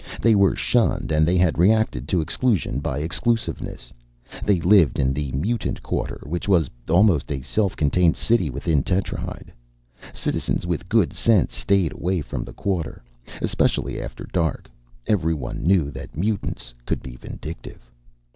[0.19, 3.93] They were shunned, and they had reacted to exclusion by exclusiveness.
[4.43, 9.53] They lived in the Mutant Quarter, which was almost a self contained city within Tetrahyde.
[10.11, 13.03] Citizens with good sense stayed away from the Quarter,
[13.43, 14.71] especially after dark;
[15.05, 17.91] everyone knew that mutants could be vindictive.